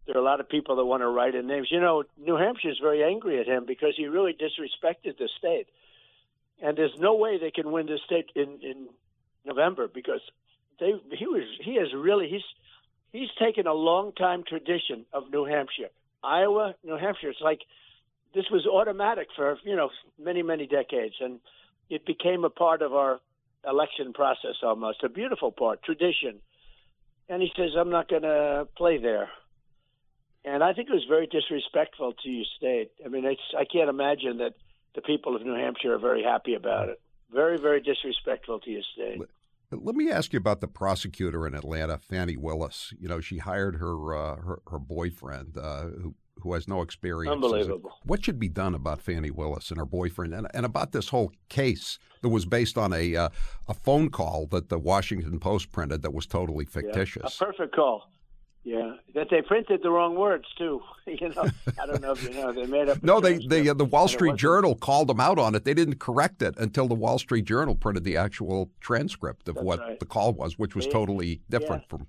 [0.05, 1.67] there are a lot of people that want to write in names.
[1.69, 5.67] You know, New Hampshire is very angry at him because he really disrespected the state,
[6.62, 8.88] and there's no way they can win this state in in
[9.45, 10.21] November because
[10.79, 12.43] they he was he is really he's
[13.12, 15.89] he's taken a long time tradition of New Hampshire,
[16.24, 17.30] Iowa, New Hampshire.
[17.30, 17.62] It's like
[18.34, 19.89] this was automatic for you know
[20.22, 21.39] many many decades, and
[21.89, 23.19] it became a part of our
[23.67, 26.39] election process almost a beautiful part tradition.
[27.28, 29.30] And he says, "I'm not going to play there."
[30.45, 32.91] And I think it was very disrespectful to your state.
[33.06, 34.54] I mean, it's I can't imagine that
[34.95, 37.00] the people of New Hampshire are very happy about it.
[37.32, 39.22] Very, very disrespectful to your state.
[39.71, 42.91] Let me ask you about the prosecutor in Atlanta, Fani Willis.
[42.99, 47.32] You know, she hired her uh, her, her, boyfriend, uh, who who has no experience.
[47.32, 47.91] Unbelievable.
[48.03, 51.32] What should be done about Fani Willis and her boyfriend, and, and about this whole
[51.49, 53.29] case that was based on a uh,
[53.67, 57.38] a phone call that the Washington Post printed that was totally fictitious?
[57.39, 58.10] Yeah, a perfect call.
[58.63, 60.82] Yeah, that they printed the wrong words too.
[61.08, 61.50] you know,
[61.82, 63.02] I don't know if you know they made up.
[63.04, 65.63] no, they they uh, the Wall Street Journal called them out on it.
[65.63, 69.65] They didn't correct it until the Wall Street Journal printed the actual transcript of That's
[69.65, 70.00] what right.
[70.00, 71.98] the call was, which was totally different yeah.
[71.98, 72.08] from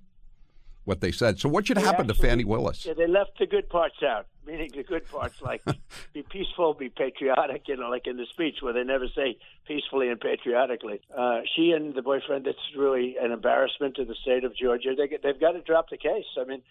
[0.85, 1.39] what they said.
[1.39, 2.85] So, what should They happen to Fani Willis?
[2.85, 5.63] Yeah, they left the good parts out, meaning the good parts like
[6.13, 10.09] be peaceful, be patriotic, you know, like in the speech where they never say peacefully
[10.09, 11.01] and patriotically.
[11.15, 14.95] Uh, she and the boyfriend, that's really an embarrassment to the state of Georgia.
[14.97, 16.25] They, they've got to drop the case.
[16.39, 16.61] I mean,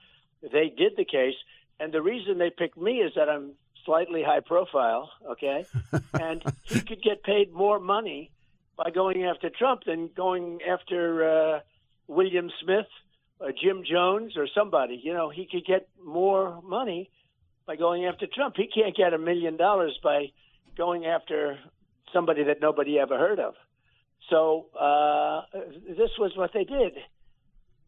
[0.43, 1.37] they did the case,
[1.79, 3.53] and the reason they picked me is that I'm
[3.85, 5.65] slightly high profile, okay?
[6.15, 8.31] and he could get paid more money
[8.77, 11.61] by going after Trump than going after uh,
[12.09, 12.87] William Smith
[13.61, 15.01] Jim Jones or somebody.
[15.03, 17.11] You know, he could get more money
[17.67, 18.57] by going after Trump.
[18.57, 20.27] He can't get a million dollars by
[20.77, 21.59] going after
[22.13, 23.55] somebody that nobody ever heard of.
[24.29, 25.43] So uh,
[25.89, 26.93] this was what they did.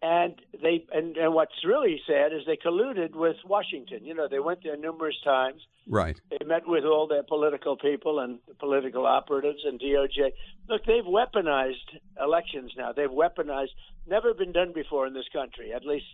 [0.02, 4.04] And they and, and what's really sad is they colluded with Washington.
[4.04, 5.62] You know, they went there numerous times.
[5.86, 6.20] Right.
[6.28, 10.32] They met with all their political people and political operatives and DOJ.
[10.68, 12.92] Look, they've weaponized elections now.
[12.92, 13.70] They've weaponized,
[14.08, 16.06] never been done before in this country, at least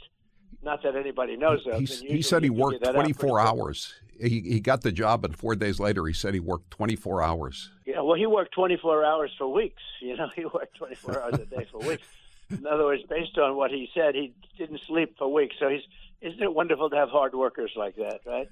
[0.63, 1.81] not that anybody knows of.
[1.81, 3.47] He, said he worked that out 24 quick.
[3.47, 3.95] hours.
[4.21, 7.71] He, he got the job, and four days later, he said he worked 24 hours.
[7.87, 9.83] Yeah, well, he worked 24 hours for weeks.
[10.01, 12.07] You know, he worked 24 hours a day for weeks.
[12.51, 15.57] In other words, based on what he said, he didn't sleep for weeks.
[15.59, 15.83] So he's
[16.21, 18.49] isn't it wonderful to have hard workers like that, right?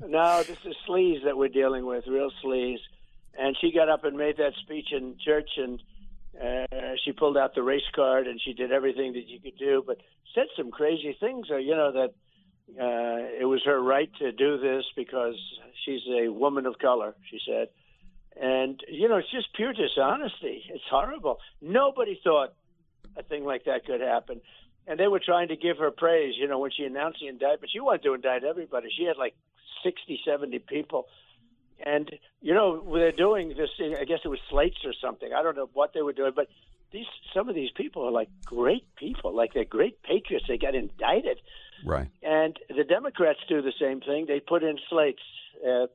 [0.00, 2.80] No, this is sleaze that we're dealing with, real sleaze.
[3.38, 5.80] And she got up and made that speech in church, and
[6.42, 9.84] uh, she pulled out the race card, and she did everything that you could do,
[9.86, 9.98] but
[10.34, 11.46] said some crazy things.
[11.50, 12.14] Uh, you know that
[12.80, 15.36] uh, it was her right to do this because
[15.84, 17.14] she's a woman of color.
[17.30, 17.68] She said,
[18.40, 20.64] and you know, it's just pure dishonesty.
[20.70, 21.38] It's horrible.
[21.62, 22.54] Nobody thought
[23.16, 24.40] a thing like that could happen.
[24.86, 27.70] And they were trying to give her praise, you know, when she announced the indictment.
[27.72, 28.88] She wanted to indict everybody.
[28.96, 29.34] She had like
[29.82, 31.08] 60, 70 people.
[31.84, 35.32] And, you know, they're doing this, I guess it was slates or something.
[35.32, 36.48] I don't know what they were doing, but
[36.92, 40.46] these some of these people are like great people, like they're great patriots.
[40.48, 41.38] They got indicted.
[41.84, 42.08] Right.
[42.22, 44.26] And the Democrats do the same thing.
[44.26, 45.22] They put in slates.
[45.66, 45.86] Uh,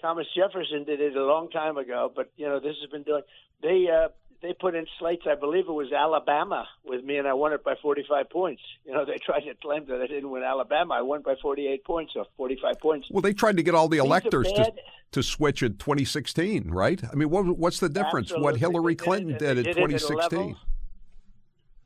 [0.00, 3.22] Thomas Jefferson did it a long time ago, but, you know, this has been doing.
[3.62, 4.08] They, uh,
[4.40, 5.24] they put in slates.
[5.28, 8.62] I believe it was Alabama with me, and I won it by 45 points.
[8.84, 10.94] You know, they tried to claim that I didn't win Alabama.
[10.94, 13.08] I won by 48 points or 45 points.
[13.10, 14.72] Well, they tried to get all the These electors to,
[15.12, 17.02] to switch in 2016, right?
[17.10, 18.32] I mean, what, what's the difference?
[18.32, 20.56] What Hillary did Clinton did in did a 2016.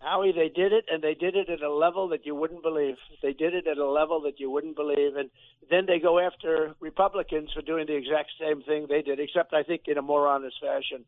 [0.01, 2.97] Howie, they did it, and they did it at a level that you wouldn't believe.
[3.23, 5.31] They did it at a level that you wouldn't believe, and
[5.71, 9.62] then they go after Republicans for doing the exact same thing they did, except I
[9.62, 11.05] think in a more honest fashion.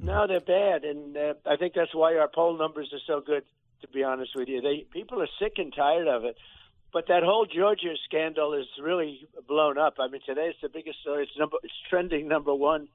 [0.00, 3.44] No, they're bad, and uh, I think that's why our poll numbers are so good.
[3.82, 6.36] To be honest with you, they people are sick and tired of it.
[6.92, 9.94] But that whole Georgia scandal is really blown up.
[10.00, 11.24] I mean, today it's the biggest story.
[11.24, 12.88] It's number, it's trending number one.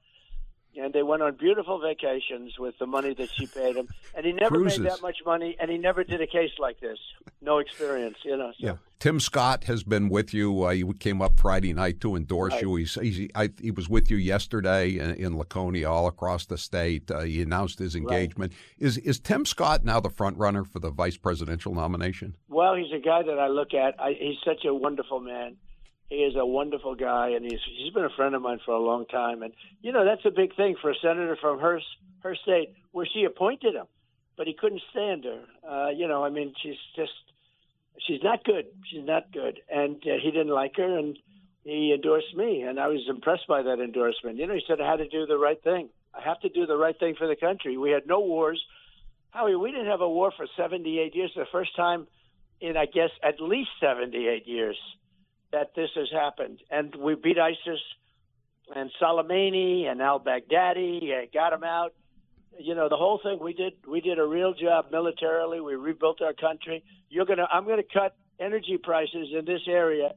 [0.80, 3.88] And they went on beautiful vacations with the money that she paid him.
[4.14, 4.80] And he never Cruises.
[4.80, 6.98] made that much money, and he never did a case like this.
[7.40, 8.50] No experience, you know.
[8.58, 8.66] So.
[8.66, 8.76] Yeah.
[8.98, 10.62] Tim Scott has been with you.
[10.62, 12.62] Uh, he came up Friday night to endorse Right.
[12.62, 12.74] you.
[12.76, 17.10] He's, he's I, he was with you yesterday in, in Laconia, all across the state.
[17.10, 18.52] Uh, he announced his engagement.
[18.78, 22.36] Is is Tim Scott now the front runner for the vice presidential nomination?
[22.48, 23.94] Well, he's a guy that I look at.
[24.00, 25.56] I, he's such a wonderful man.
[26.10, 28.80] He is a wonderful guy, and he's he's been a friend of mine for a
[28.80, 29.42] long time.
[29.42, 31.80] And you know that's a big thing for a senator from her
[32.20, 33.86] her state, where she appointed him,
[34.36, 35.42] but he couldn't stand her.
[35.68, 37.12] Uh, you know, I mean, she's just
[38.06, 38.66] she's not good.
[38.90, 41.18] She's not good, and uh, he didn't like her, and
[41.64, 44.36] he endorsed me, and I was impressed by that endorsement.
[44.36, 45.88] You know, he said I had to do the right thing.
[46.14, 47.76] I have to do the right thing for the country.
[47.78, 48.62] We had no wars.
[49.30, 51.32] Howie, we didn't have a war for 78 years.
[51.34, 52.06] The first time
[52.60, 54.76] in, I guess, at least 78 years
[55.54, 56.58] that this has happened.
[56.68, 57.80] And we beat ISIS
[58.74, 61.94] and Soleimani and al Baghdadi, uh, got him out.
[62.58, 65.60] You know, the whole thing we did, we did a real job militarily.
[65.60, 66.82] We rebuilt our country.
[67.08, 70.10] You're going to, I'm going to cut energy prices in this area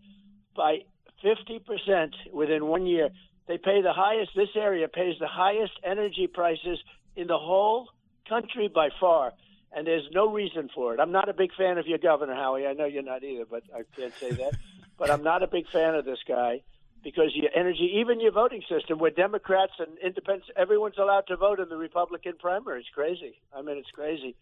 [0.55, 0.79] by
[1.23, 3.09] 50% within one year.
[3.47, 6.79] They pay the highest, this area pays the highest energy prices
[7.15, 7.89] in the whole
[8.27, 9.33] country by far.
[9.71, 10.99] And there's no reason for it.
[10.99, 12.65] I'm not a big fan of your governor, Howie.
[12.65, 14.53] I know you're not either, but I can't say that.
[14.97, 16.61] But I'm not a big fan of this guy
[17.03, 21.59] because your energy, even your voting system, where Democrats and independents, everyone's allowed to vote
[21.59, 22.79] in the Republican primary.
[22.81, 23.39] It's crazy.
[23.55, 24.35] I mean, it's crazy.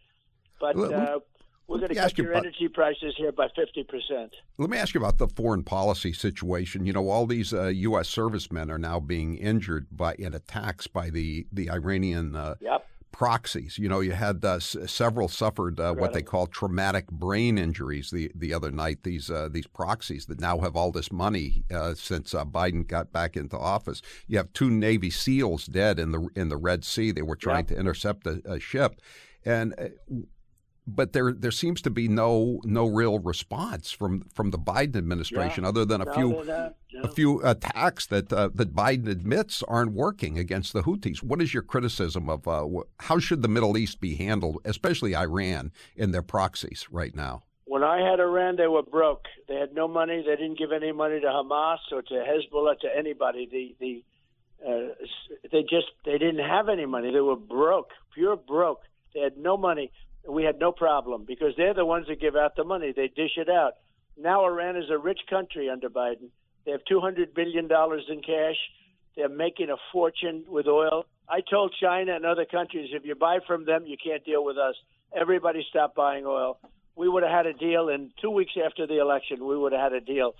[0.59, 1.19] But uh,
[1.67, 4.29] we're going to cut your about- energy prices here by 50%.
[4.57, 6.85] Let me ask you about the foreign policy situation.
[6.85, 8.07] You know, all these uh, U.S.
[8.07, 12.87] servicemen are now being injured by in attacks by the the Iranian uh, Yep.
[13.15, 13.77] Proxies.
[13.77, 18.11] You know, you had uh, s- several suffered uh, what they call traumatic brain injuries
[18.11, 19.03] the the other night.
[19.03, 23.13] These uh, these proxies that now have all this money uh, since uh, Biden got
[23.13, 24.01] back into office.
[24.27, 27.11] You have two Navy SEALs dead in the in the Red Sea.
[27.11, 28.99] They were trying to intercept a, a ship,
[29.45, 29.73] and.
[30.87, 35.63] But there there seems to be no no real response from from the Biden administration
[35.63, 35.69] Yeah.
[35.69, 40.37] other than a few they're a few attacks that uh, that Biden admits aren't working
[40.37, 41.23] against the Houthis.
[41.23, 42.67] What is your criticism of uh,
[42.99, 47.43] how should the Middle East be handled, especially Iran in their proxies right now?
[47.65, 49.25] When I had Iran, they were broke.
[49.47, 50.23] They had no money.
[50.25, 53.49] They didn't give any money to Hamas or to Hezbollah to anybody.
[53.51, 54.03] The the
[54.65, 54.93] uh,
[55.51, 57.11] they just they didn't have any money.
[57.11, 58.83] They were broke, pure broke.
[59.15, 59.91] They had no money.
[60.27, 62.93] We had no problem because they're the ones that give out the money.
[62.95, 63.73] They dish it out.
[64.17, 66.29] Now Iran is a rich country under Biden.
[66.65, 68.55] They have two hundred billion dollars in cash.
[69.15, 71.05] They're making a fortune with oil.
[71.29, 74.57] I told China and other countries, if you buy from them, you can't deal with
[74.57, 74.75] us.
[75.15, 76.59] Everybody stop buying oil.
[76.95, 79.45] We would have had a deal in two weeks after the election.
[79.45, 80.35] We would have had a deal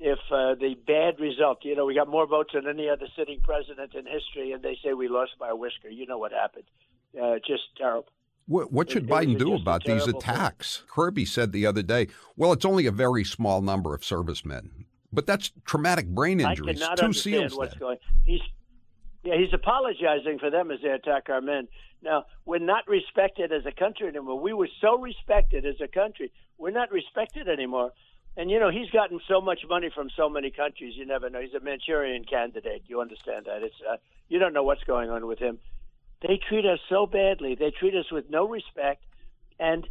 [0.00, 3.40] if uh, the bad result, you know, we got more votes than any other sitting
[3.42, 5.88] president in history, and they say we lost by a whisker.
[5.88, 6.64] You know what happened?
[7.20, 8.08] Uh, just terrible.
[8.52, 10.30] What, what should It- it Biden do about these terrible thing.
[10.30, 10.84] attacks?
[10.88, 15.26] Kirby said the other day, "Well, it's only a very small number of servicemen, but
[15.26, 16.80] that's traumatic brain injuries.
[16.82, 17.80] I cannot Two understand SEALs what's dead.
[17.80, 17.98] going.
[18.26, 18.40] He's
[19.24, 21.68] yeah, he's apologizing for them as they attack our men.
[22.02, 24.38] Now we're not respected as a country anymore.
[24.38, 26.30] We were so respected as a country.
[26.58, 27.92] We're not respected anymore.
[28.36, 30.94] And you know, he's gotten so much money from so many countries.
[30.96, 31.40] You never know.
[31.40, 32.82] He's a Manchurian candidate.
[32.86, 33.62] You understand that?
[33.62, 33.96] It's uh,
[34.28, 35.58] you don't know what's going on with him.
[36.22, 37.54] They treat us so badly.
[37.54, 39.04] They treat us with no respect,
[39.58, 39.86] and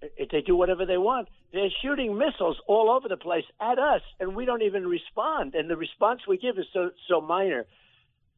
[0.00, 1.28] they do whatever they want.
[1.52, 5.54] They're shooting missiles all over the place at us, and we don't even respond.
[5.54, 7.66] And the response we give is so so minor.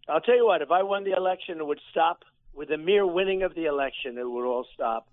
[0.08, 0.62] I'll tell you what.
[0.62, 2.24] If I won the election, it would stop
[2.54, 4.18] with the mere winning of the election.
[4.18, 5.08] It would all stop.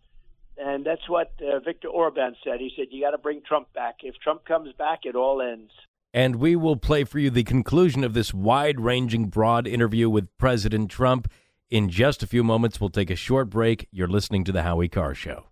[0.58, 2.60] And that's what uh, Viktor Orban said.
[2.60, 3.98] He said, You got to bring Trump back.
[4.04, 5.72] If Trump comes back, it all ends.
[6.14, 10.36] And we will play for you the conclusion of this wide ranging, broad interview with
[10.38, 11.30] President Trump.
[11.70, 13.88] In just a few moments, we'll take a short break.
[13.92, 15.46] You're listening to The Howie Carr Show.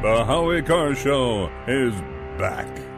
[0.00, 1.92] The Howie Carr Show is
[2.38, 2.91] back.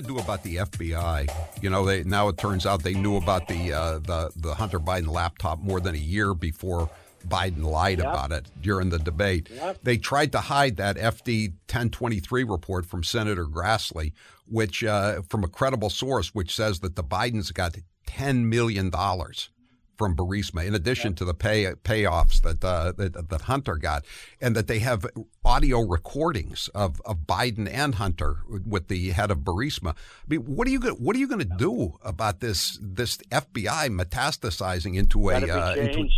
[0.00, 1.28] To do about the FBI?
[1.62, 4.80] You know, they now it turns out they knew about the uh, the the Hunter
[4.80, 6.88] Biden laptop more than a year before
[7.26, 8.06] Biden lied Yep.
[8.06, 9.48] about it during the debate.
[9.52, 9.78] Yep.
[9.82, 14.12] They tried to hide that FD 1023 report from Senator Grassley,
[14.46, 19.50] which uh, from a credible source, which says that the Bidens got 10 million dollars
[19.98, 24.04] from Burisma, in addition to the pay payoffs that, uh, that that Hunter got,
[24.40, 25.04] and that they have
[25.44, 29.90] audio recordings of, of Biden and Hunter with the head of Burisma.
[29.90, 29.94] I
[30.28, 33.88] mean, what are you go- what are you going to do about this this FBI
[33.90, 36.14] metastasizing into a uh, into changed.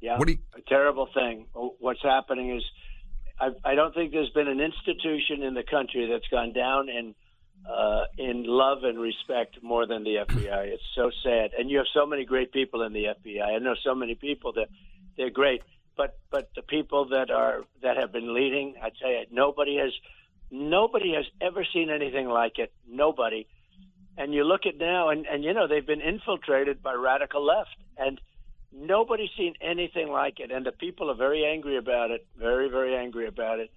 [0.00, 1.46] Yeah, you- a terrible thing.
[1.52, 2.64] What's happening is,
[3.38, 7.14] I, I don't think there's been an institution in the country that's gone down in
[7.70, 8.29] uh, in
[8.60, 10.62] love and respect more than the FBI.
[10.74, 13.48] It's so sad, and you have so many great people in the FBI.
[13.56, 14.68] I know so many people that
[15.16, 15.62] they're great,
[15.96, 19.92] but but the people that are that have been leading, I tell you, nobody has
[20.50, 22.70] nobody has ever seen anything like it.
[22.86, 23.46] Nobody.
[24.18, 27.76] And you look at now, and and you know they've been infiltrated by radical left,
[27.96, 28.20] and
[28.72, 30.50] nobody's seen anything like it.
[30.50, 32.26] And the people are very angry about it.
[32.36, 33.70] Very very angry about it.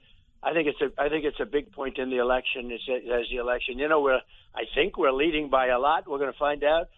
[0.43, 2.69] I think it's a I think it's a big point in the election.
[2.71, 3.79] It's as the election.
[3.79, 4.19] You know, we're
[4.53, 6.07] I think we're leading by a lot.
[6.07, 6.89] We're going to find out,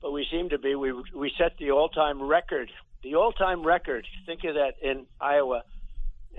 [0.00, 0.74] but we seem to be.
[0.74, 2.70] We we set the all time record.
[3.02, 4.06] The all time record.
[4.24, 5.64] Think of that in Iowa,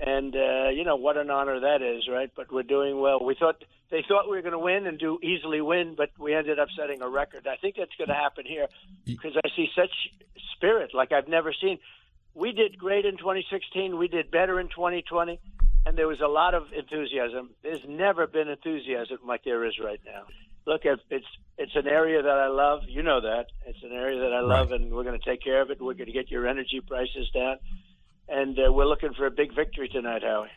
[0.04, 2.30] and uh, you know what an honor that is, right?
[2.34, 3.24] But we're doing well.
[3.24, 6.34] We thought they thought we were going to win and do easily win, but we
[6.34, 7.46] ended up setting a record.
[7.46, 8.66] I think that's going to happen here
[9.04, 9.92] because I see such
[10.56, 11.78] spirit like I've never seen.
[12.34, 13.96] We did great in 2016.
[13.96, 15.40] We did better in 2020
[15.86, 17.50] and there was a lot of enthusiasm.
[17.62, 20.24] There's never been enthusiasm like there is right now.
[20.66, 21.26] Look, it's
[21.58, 22.80] it's an area that I love.
[22.88, 25.62] You know that it's an area that I love, and we're going to take care
[25.62, 25.80] of it.
[25.80, 27.58] We're going to get your energy prices down,
[28.28, 30.48] and uh, we're looking for a big victory tonight, Howie.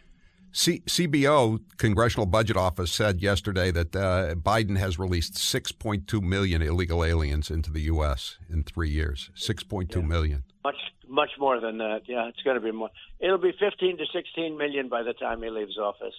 [0.51, 7.05] C- CBO Congressional Budget Office said yesterday that uh, Biden has released 6.2 million illegal
[7.05, 8.39] aliens into the U.S.
[8.49, 9.29] in three years.
[9.35, 10.43] 6.2 million.
[10.63, 10.75] Much
[11.09, 12.01] much more than that.
[12.07, 12.89] Yeah, it's going to be more.
[13.19, 16.13] It'll be 15 to 16 million by the time he leaves office.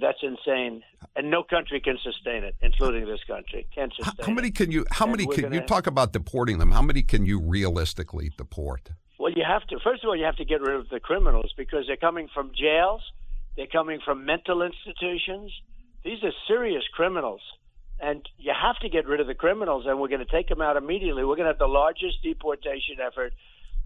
[0.00, 0.84] That's insane,
[1.16, 3.66] and no country can sustain it, including this country.
[3.74, 4.26] Can't How, sustain.
[4.26, 4.84] how many can you?
[4.92, 6.70] How And many can gonna- you talk about deporting them?
[6.70, 8.92] How many can you realistically deport?
[9.18, 9.80] Well, you have to.
[9.80, 12.52] First of all, you have to get rid of the criminals because they're coming from
[12.54, 13.02] jails.
[13.56, 15.52] They're coming from mental institutions.
[16.04, 17.40] These are serious criminals,
[18.00, 19.86] and you have to get rid of the criminals.
[19.88, 21.24] And we're going to take them out immediately.
[21.24, 23.32] We're going to have the largest deportation effort.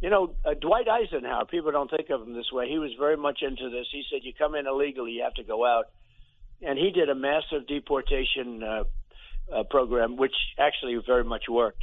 [0.05, 1.47] You know, uh, Dwight Eisenhower.
[1.47, 2.69] People don't think of him this way.
[2.69, 3.87] He was very much into this.
[3.91, 5.87] He said, "You come in illegally, you have to go out,"
[6.61, 8.85] and he did a massive deportation uh,
[9.51, 11.83] uh, program, which actually very much worked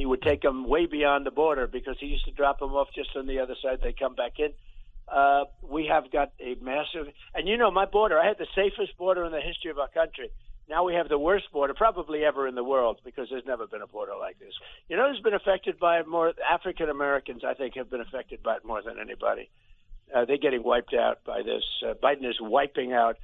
[0.00, 2.88] he would take them way beyond the border because he used to drop them off
[2.94, 3.80] just on the other side.
[3.82, 4.52] They come back in.
[5.06, 8.18] Uh, we have got a massive, and you know, my border.
[8.18, 10.30] I had the safest border in the history of our country.
[10.70, 13.82] Now we have the worst border, probably ever in the world, because there's never been
[13.82, 14.54] a border like this.
[14.88, 16.32] You know, who's been affected by it more?
[16.48, 19.50] African Americans, I think, have been affected by it more than anybody.
[20.14, 21.64] Uh, they're getting wiped out by this.
[21.84, 23.16] Uh, Biden is wiping out.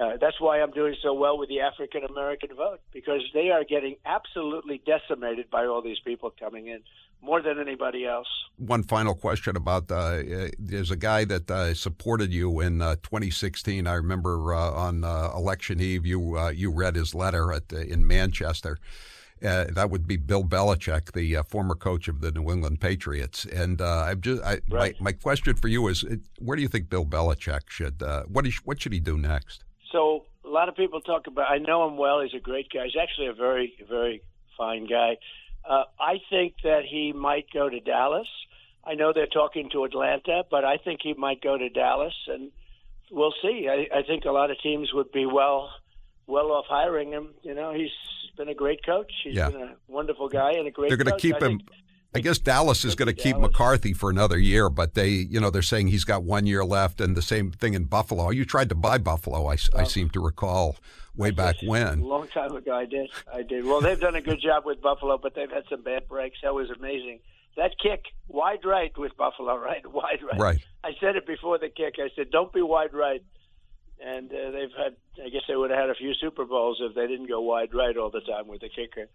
[0.00, 3.62] Uh, that's why I'm doing so well with the African American vote because they are
[3.64, 6.80] getting absolutely decimated by all these people coming in
[7.20, 8.26] more than anybody else.
[8.56, 12.96] One final question about uh, uh, there's a guy that uh, supported you in uh,
[13.02, 13.86] 2016.
[13.86, 17.76] I remember uh, on uh, election eve you uh, you read his letter at uh,
[17.78, 18.78] in Manchester.
[19.44, 23.44] Uh, that would be Bill Belichick, the uh, former coach of the New England Patriots.
[23.44, 24.94] And uh, I'm just I, Right.
[25.00, 26.04] my my question for you is,
[26.38, 29.64] where do you think Bill Belichick should uh, what is, what should he do next?
[29.92, 31.50] So a lot of people talk about.
[31.50, 32.20] I know him well.
[32.20, 32.84] He's a great guy.
[32.84, 34.22] He's actually a very, very
[34.56, 35.18] fine guy.
[35.68, 38.26] Uh, I think that he might go to Dallas.
[38.84, 42.50] I know they're talking to Atlanta, but I think he might go to Dallas and
[43.12, 43.68] we'll see.
[43.70, 45.70] I, I think a lot of teams would be well
[46.26, 47.34] well off hiring him.
[47.42, 47.90] You know, he's
[48.36, 49.12] been a great coach.
[49.22, 49.50] He's Yeah.
[49.50, 50.88] been a wonderful guy and a great.
[50.88, 51.22] They're going to coach.
[51.22, 51.58] keep I him.
[51.58, 51.70] think-
[52.14, 55.48] I guess Dallas is going to keep McCarthy for another year, but they, you know,
[55.48, 58.30] they're saying he's got one year left, and the same thing in Buffalo.
[58.30, 60.76] You tried to buy Buffalo, I, I seem to recall,
[61.16, 62.00] way back when.
[62.00, 63.08] A long time ago, I did.
[63.32, 63.64] I did.
[63.64, 66.38] Well, they've done a good job with Buffalo, but they've had some bad breaks.
[66.42, 67.20] That was amazing.
[67.56, 69.86] That kick, wide right with Buffalo, right?
[69.90, 70.38] Wide right.
[70.38, 70.64] Right.
[70.84, 71.94] I said it before the kick.
[71.98, 73.22] I said, don't be wide right.
[74.04, 76.94] And uh, they've had, I guess they would have had a few Super Bowls if
[76.94, 79.08] they didn't go wide right all the time with the kicker.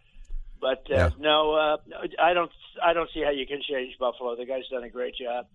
[0.59, 1.09] But uh, Yeah.
[1.19, 1.77] no, uh,
[2.21, 2.51] I don't.
[2.83, 4.35] I don't see how you can change Buffalo.
[4.35, 5.47] The guy's done a great job,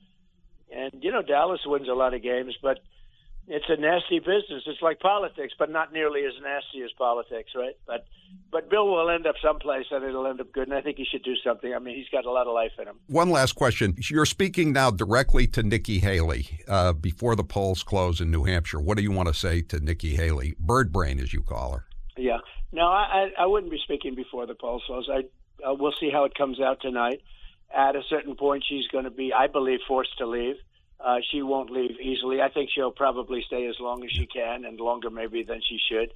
[0.70, 2.78] and you know Dallas wins a lot of games, but
[3.48, 4.62] it's a nasty business.
[4.66, 7.74] It's like politics, but not nearly as nasty as politics, right?
[7.86, 8.06] But
[8.50, 10.68] but Bill will end up someplace, and it'll end up good.
[10.68, 11.74] And I think he should do something.
[11.74, 12.98] I mean, he's got a lot of life in him.
[13.08, 13.94] One last question.
[14.10, 18.80] You're speaking now directly to Nikki Haley uh, before the polls close in New Hampshire.
[18.80, 20.54] What do you want to say to Nikki Haley?
[20.58, 21.84] Bird brain, as you call her.
[22.16, 22.38] Yeah.
[22.72, 25.08] No, I I wouldn't be speaking before the polls close.
[25.10, 25.24] I
[25.64, 27.20] uh, we'll see how it comes out tonight.
[27.74, 30.56] At a certain point, she's going to be, I believe, forced to leave.
[30.98, 32.40] Uh, she won't leave easily.
[32.40, 35.78] I think she'll probably stay as long as she can, and longer maybe than she
[35.90, 36.12] should.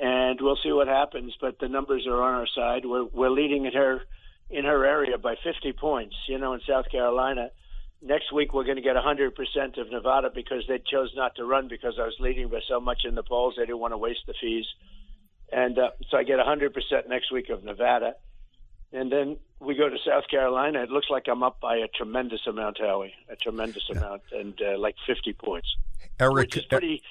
[0.00, 1.34] And we'll see what happens.
[1.40, 2.84] But the numbers are on our side.
[2.84, 4.02] We're we're leading in her
[4.50, 6.14] in her area by 50 points.
[6.28, 7.50] You know, in South Carolina.
[8.02, 9.32] Next week we're going to get 100%
[9.80, 13.04] of Nevada because they chose not to run because I was leading by so much
[13.06, 13.54] in the polls.
[13.56, 14.66] They didn't want to waste the fees.
[15.52, 18.14] And uh, so I get 100% next week of Nevada.
[18.92, 20.82] And then we go to South Carolina.
[20.82, 24.78] It looks like I'm up by a tremendous amount, Howie, a tremendous amount, and uh,
[24.78, 25.68] like 50 points,
[26.20, 27.02] Eric, which is pretty,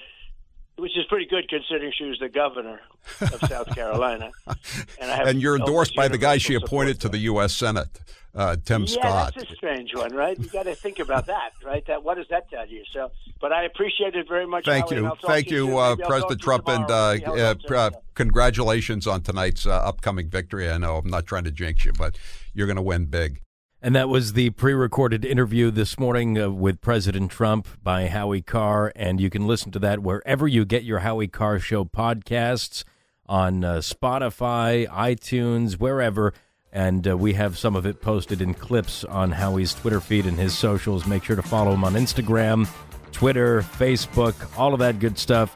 [0.78, 2.80] which is pretty good considering she was the governor
[3.20, 4.30] of South Carolina.
[5.00, 7.54] And, I have and you're endorsed by the guy she appointed to the U.S.
[7.54, 8.00] Senate,
[8.34, 9.34] uh, Tim yeah, Scott.
[9.34, 10.38] that's a strange one, right?
[10.38, 11.86] You got to think about that, right?
[11.86, 12.82] That what does that tell you?
[12.92, 13.10] So,
[13.40, 14.64] but I appreciate it very much.
[14.64, 15.10] Thank you.
[15.22, 19.22] Thank you, uh, President Trump, and uh, and see how uh, that uh, congratulations on
[19.22, 20.70] tonight's uh, upcoming victory.
[20.70, 22.18] I know I'm not trying to jinx you, but
[22.54, 23.40] you're going to win big.
[23.82, 28.40] And that was the pre recorded interview this morning uh, with President Trump by Howie
[28.40, 28.90] Carr.
[28.96, 32.84] And you can listen to that wherever you get your Howie Carr Show podcasts
[33.26, 36.32] on uh, Spotify, iTunes, wherever.
[36.72, 40.38] And uh, we have some of it posted in clips on Howie's Twitter feed and
[40.38, 41.06] his socials.
[41.06, 42.66] Make sure to follow him on Instagram,
[43.12, 45.54] Twitter, Facebook, all of that good stuff.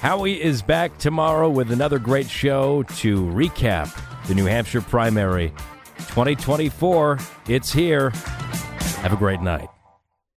[0.00, 3.96] Howie is back tomorrow with another great show to recap
[4.26, 5.52] the New Hampshire primary
[5.98, 7.18] 2024.
[7.48, 8.10] It's here.
[9.00, 9.73] Have a great night.